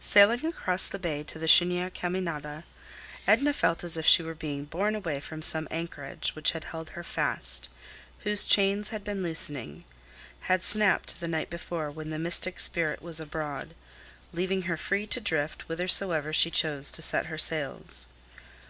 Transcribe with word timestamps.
Sailing 0.00 0.46
across 0.46 0.88
the 0.88 0.98
bay 0.98 1.22
to 1.24 1.38
the 1.38 1.44
Chênière 1.44 1.92
Caminada, 1.92 2.64
Edna 3.26 3.52
felt 3.52 3.84
as 3.84 3.98
if 3.98 4.06
she 4.06 4.22
were 4.22 4.34
being 4.34 4.64
borne 4.64 4.94
away 4.94 5.20
from 5.20 5.42
some 5.42 5.68
anchorage 5.70 6.34
which 6.34 6.52
had 6.52 6.64
held 6.64 6.88
her 6.96 7.04
fast, 7.04 7.68
whose 8.20 8.46
chains 8.46 8.88
had 8.88 9.04
been 9.04 9.22
loosening—had 9.22 10.64
snapped 10.64 11.20
the 11.20 11.28
night 11.28 11.50
before 11.50 11.90
when 11.90 12.08
the 12.08 12.18
mystic 12.18 12.58
spirit 12.60 13.02
was 13.02 13.20
abroad, 13.20 13.74
leaving 14.32 14.62
her 14.62 14.78
free 14.78 15.06
to 15.06 15.20
drift 15.20 15.64
whithersoever 15.68 16.32
she 16.32 16.50
chose 16.50 16.90
to 16.90 17.02
set 17.02 17.26
her 17.26 17.36
sails. 17.36 18.06